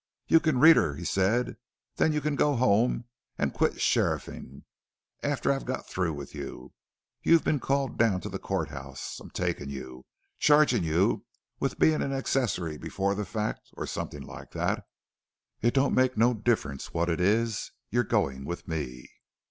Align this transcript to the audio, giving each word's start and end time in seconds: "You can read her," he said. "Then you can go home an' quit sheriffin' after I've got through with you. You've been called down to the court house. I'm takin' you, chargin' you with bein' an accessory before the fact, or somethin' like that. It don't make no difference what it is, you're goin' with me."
"You 0.25 0.39
can 0.39 0.59
read 0.59 0.77
her," 0.77 0.95
he 0.95 1.05
said. 1.05 1.57
"Then 1.97 2.11
you 2.11 2.21
can 2.21 2.35
go 2.35 2.55
home 2.55 3.05
an' 3.37 3.51
quit 3.51 3.79
sheriffin' 3.79 4.63
after 5.21 5.51
I've 5.51 5.63
got 5.67 5.87
through 5.87 6.13
with 6.13 6.33
you. 6.33 6.73
You've 7.21 7.43
been 7.43 7.59
called 7.59 7.99
down 7.99 8.19
to 8.21 8.29
the 8.29 8.39
court 8.39 8.69
house. 8.69 9.19
I'm 9.19 9.29
takin' 9.29 9.69
you, 9.69 10.07
chargin' 10.39 10.83
you 10.83 11.25
with 11.59 11.77
bein' 11.77 12.01
an 12.01 12.13
accessory 12.13 12.79
before 12.79 13.13
the 13.13 13.25
fact, 13.25 13.69
or 13.73 13.85
somethin' 13.85 14.23
like 14.23 14.49
that. 14.53 14.87
It 15.61 15.75
don't 15.75 15.93
make 15.93 16.17
no 16.17 16.33
difference 16.33 16.95
what 16.95 17.07
it 17.07 17.19
is, 17.21 17.71
you're 17.91 18.03
goin' 18.03 18.43
with 18.43 18.67
me." 18.67 19.07